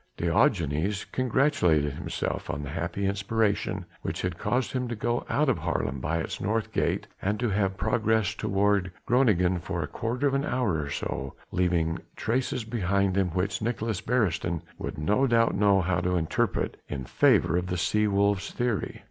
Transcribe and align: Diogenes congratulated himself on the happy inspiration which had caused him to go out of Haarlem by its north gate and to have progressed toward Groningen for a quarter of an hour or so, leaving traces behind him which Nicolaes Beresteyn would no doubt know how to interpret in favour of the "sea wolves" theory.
Diogenes 0.17 1.05
congratulated 1.11 1.93
himself 1.93 2.49
on 2.49 2.63
the 2.63 2.71
happy 2.71 3.05
inspiration 3.05 3.85
which 4.01 4.23
had 4.23 4.39
caused 4.39 4.71
him 4.71 4.87
to 4.87 4.95
go 4.95 5.23
out 5.29 5.47
of 5.47 5.59
Haarlem 5.59 5.99
by 5.99 6.17
its 6.17 6.41
north 6.41 6.71
gate 6.71 7.05
and 7.21 7.39
to 7.39 7.49
have 7.49 7.77
progressed 7.77 8.39
toward 8.39 8.91
Groningen 9.05 9.59
for 9.59 9.83
a 9.83 9.87
quarter 9.87 10.25
of 10.27 10.33
an 10.33 10.43
hour 10.43 10.79
or 10.81 10.89
so, 10.89 11.35
leaving 11.51 11.99
traces 12.15 12.63
behind 12.63 13.15
him 13.15 13.27
which 13.27 13.61
Nicolaes 13.61 14.01
Beresteyn 14.01 14.63
would 14.79 14.97
no 14.97 15.27
doubt 15.27 15.53
know 15.53 15.81
how 15.81 15.99
to 15.99 16.17
interpret 16.17 16.77
in 16.89 17.03
favour 17.05 17.55
of 17.55 17.67
the 17.67 17.77
"sea 17.77 18.07
wolves" 18.07 18.49
theory. 18.51 18.99